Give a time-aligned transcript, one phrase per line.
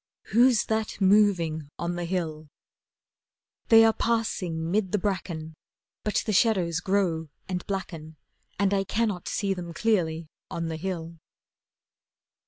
[0.33, 2.47] Who's that moving on the hill?
[3.67, 5.53] They are passing 'mid the bracken,
[6.03, 8.17] But the shadows grow and blacken
[8.57, 11.19] And I cannot see them clearly on the hill.